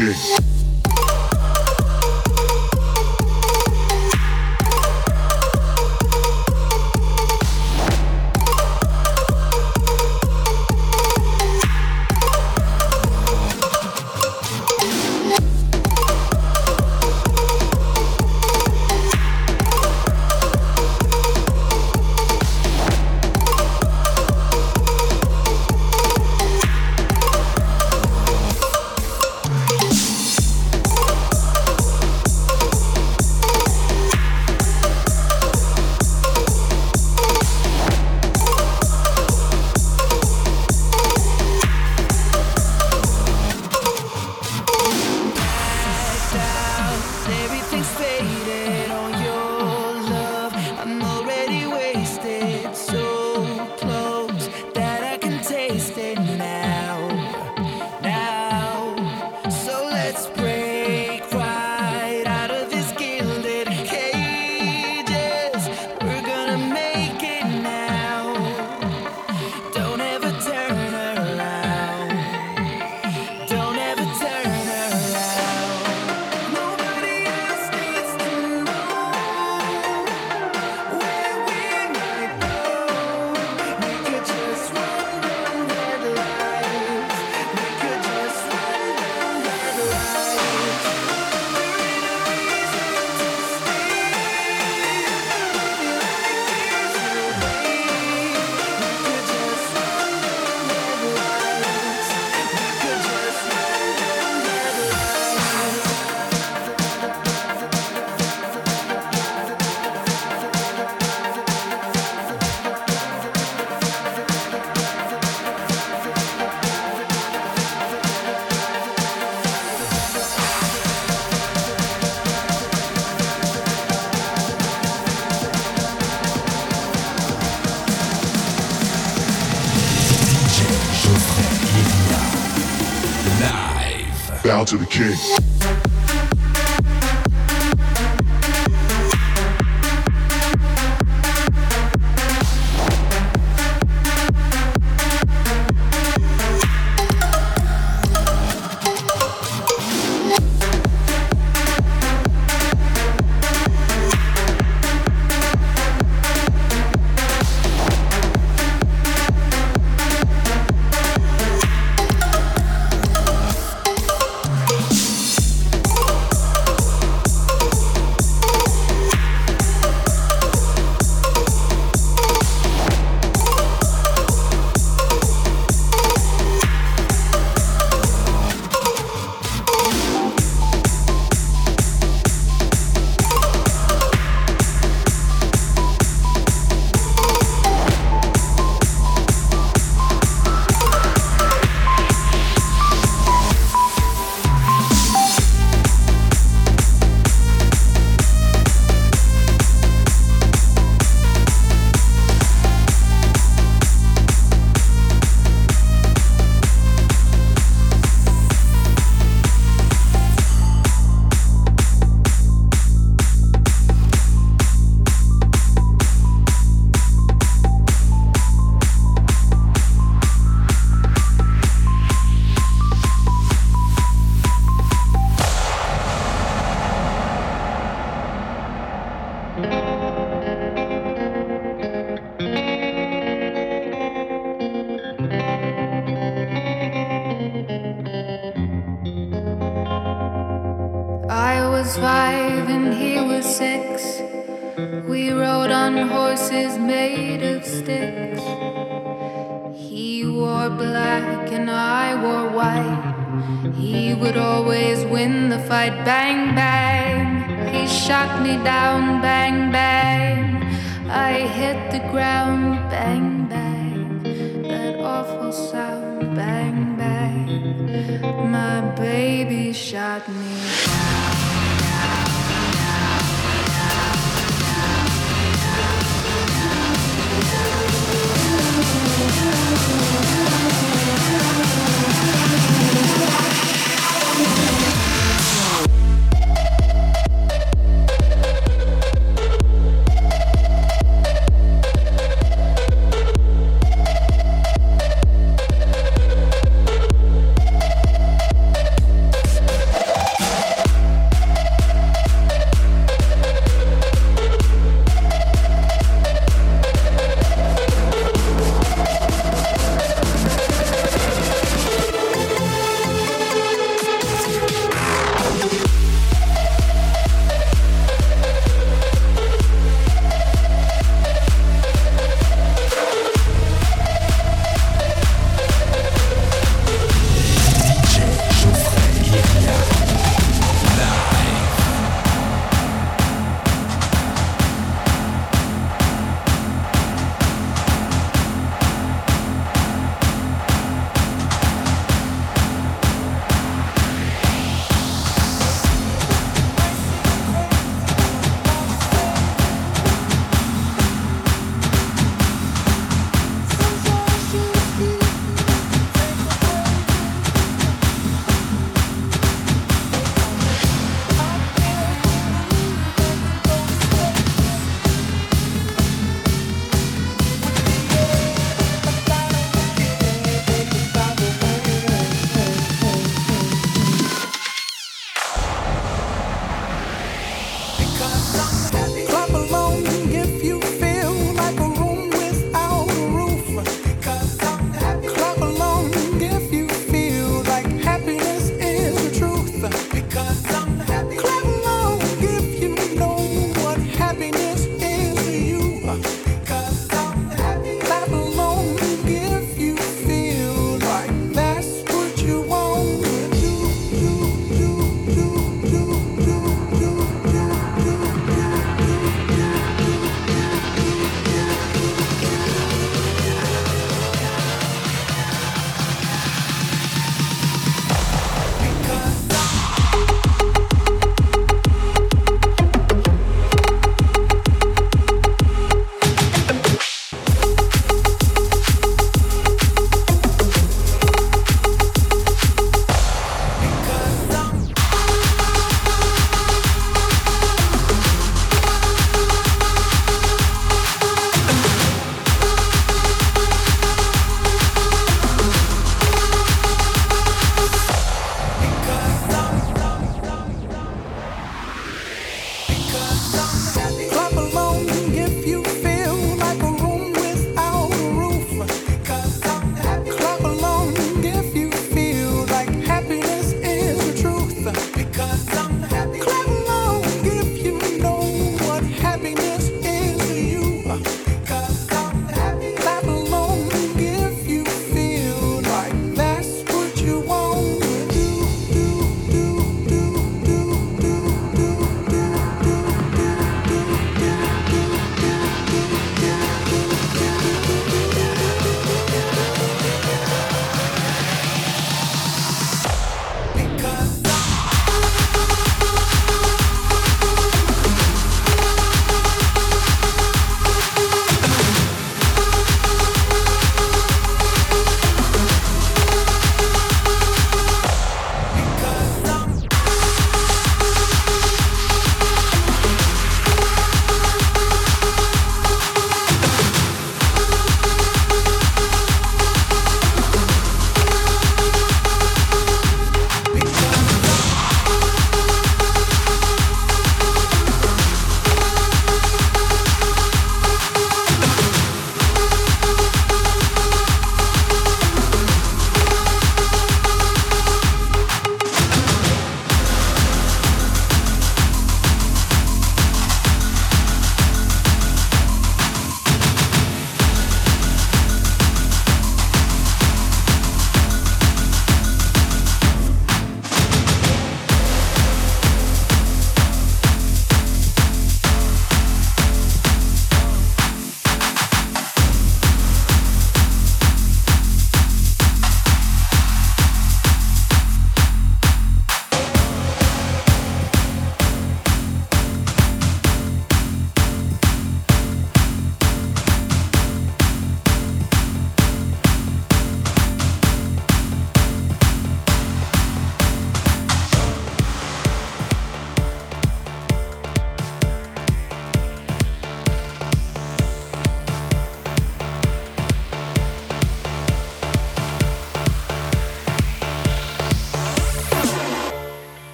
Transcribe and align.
king. 0.00 0.49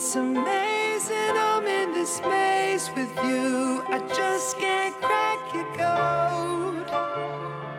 It's 0.00 0.14
amazing 0.14 1.34
I'm 1.34 1.66
in 1.66 1.92
this 1.92 2.20
maze 2.22 2.88
with 2.94 3.12
you. 3.24 3.82
I 3.88 3.98
just 4.14 4.56
can't 4.56 4.94
crack 5.02 5.40
your 5.52 5.66
code. 5.74 6.86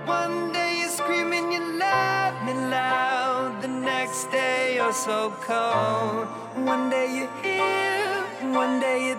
One 0.05 0.51
day 0.51 0.79
you're 0.82 0.89
screaming, 0.89 1.49
you 1.53 1.62
love 1.79 2.36
me 2.45 2.55
loud. 2.55 3.62
The 3.62 3.69
next 3.69 4.25
day 4.32 4.75
you're 4.75 4.91
so 4.91 5.32
cold. 5.47 6.27
One 6.67 6.89
day 6.89 7.08
you're 7.15 7.36
here, 7.41 8.51
one 8.51 8.82
day 8.82 9.08
you're 9.08 9.18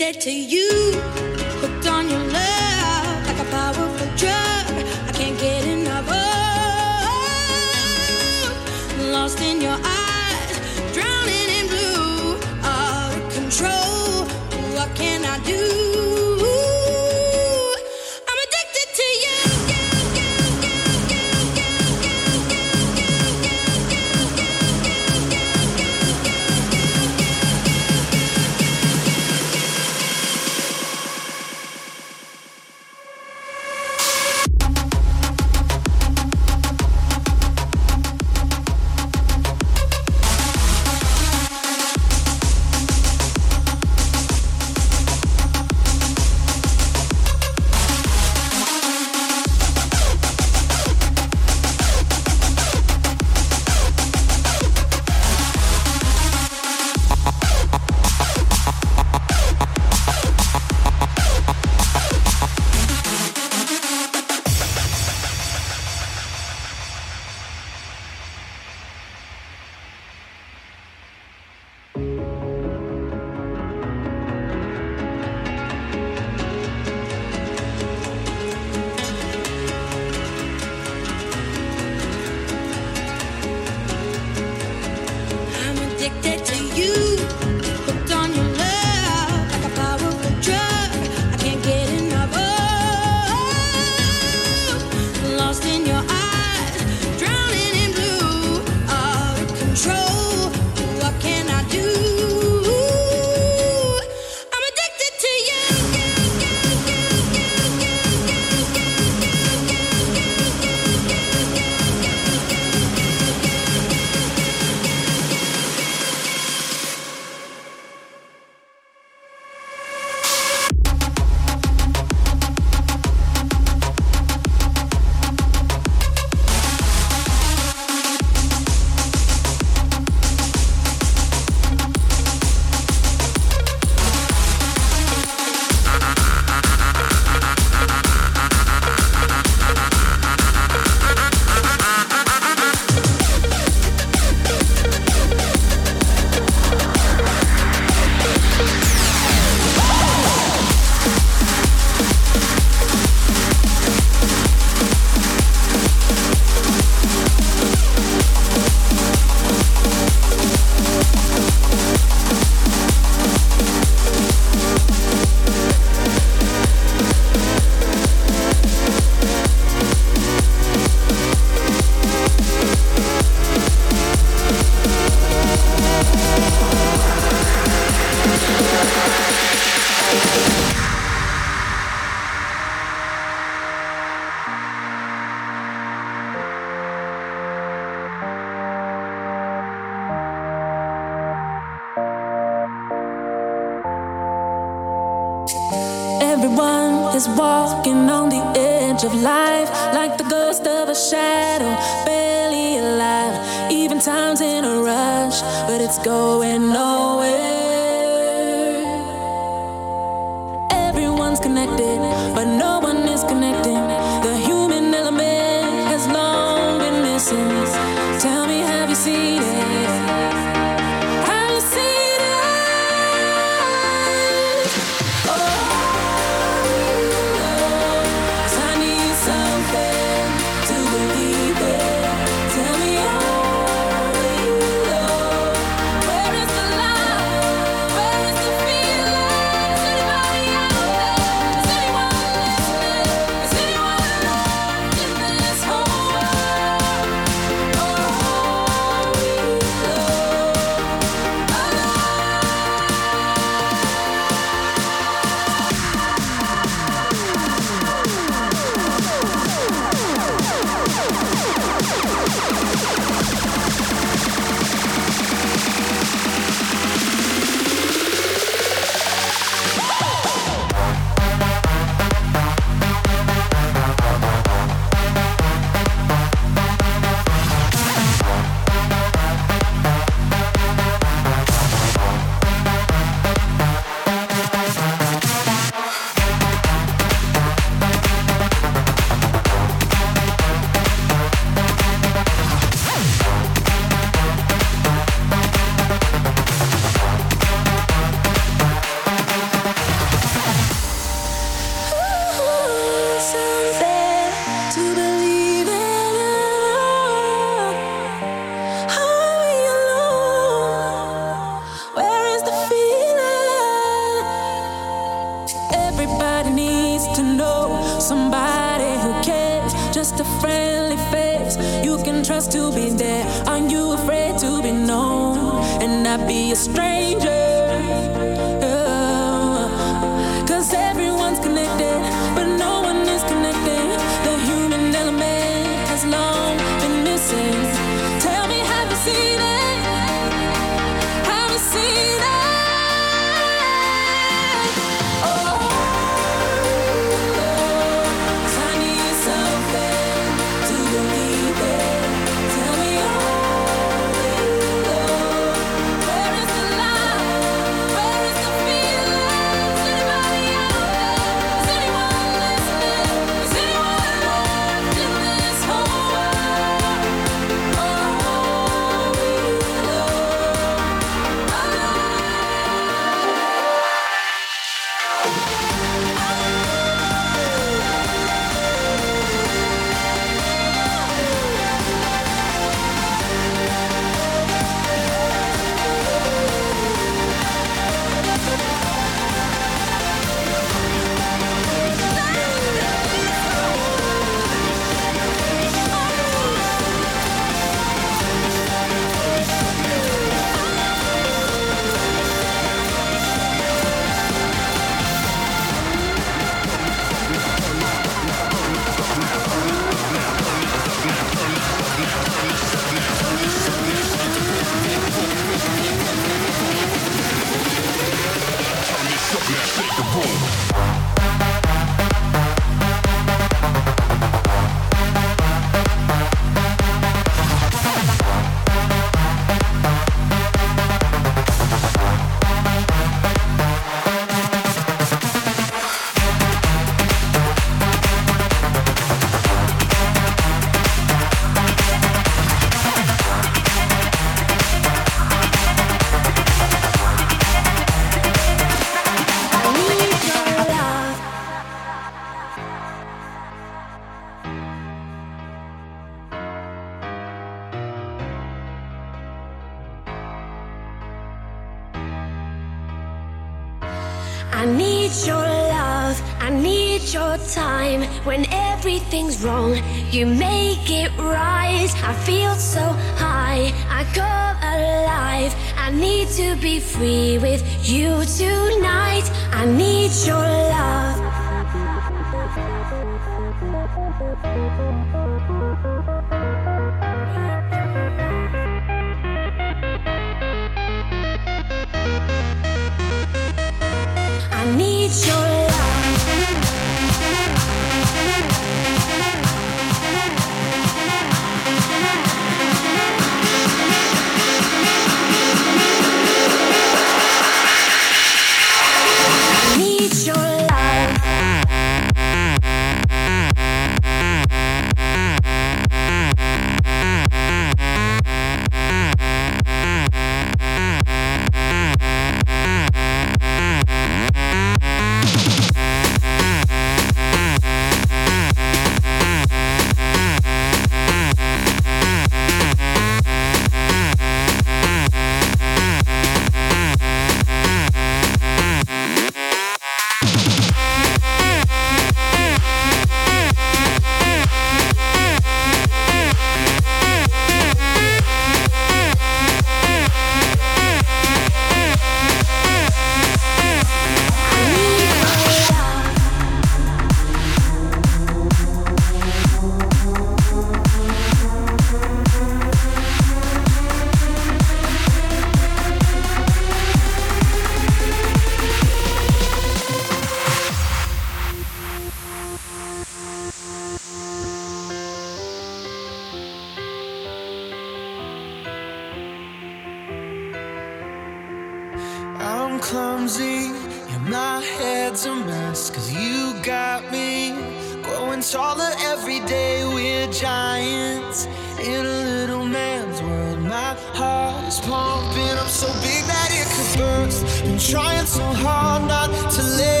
in 591.79 592.05
a 592.05 592.19
little 592.25 592.65
man's 592.65 593.21
world. 593.21 593.59
My 593.59 593.95
heart 594.13 594.67
is 594.67 594.79
pumping 594.81 595.57
up 595.57 595.69
so 595.69 595.87
big 596.01 596.25
that 596.25 596.49
it 596.51 596.67
could 596.73 596.99
burst. 596.99 597.63
Been 597.63 597.79
trying 597.79 598.25
so 598.25 598.43
hard 598.43 599.07
not 599.07 599.29
to 599.51 599.63
live. 599.63 600.00